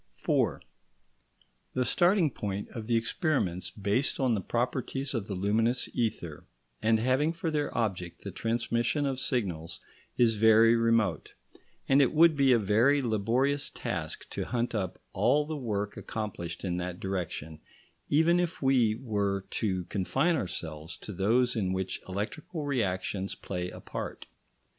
[0.19, 0.59] §4
[1.75, 6.47] The starting point of the experiments based on the properties of the luminous ether,
[6.81, 9.79] and having for their object the transmission of signals,
[10.17, 11.35] is very remote;
[11.87, 16.65] and it would be a very laborious task to hunt up all the work accomplished
[16.65, 17.59] in that direction,
[18.09, 23.79] even if we were to confine ourselves to those in which electrical reactions play a
[23.79, 24.25] part.